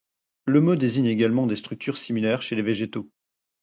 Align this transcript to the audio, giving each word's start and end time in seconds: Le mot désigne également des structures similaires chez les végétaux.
Le 0.47 0.61
mot 0.61 0.75
désigne 0.75 1.05
également 1.05 1.45
des 1.45 1.55
structures 1.55 1.99
similaires 1.99 2.41
chez 2.41 2.55
les 2.55 2.63
végétaux. 2.63 3.07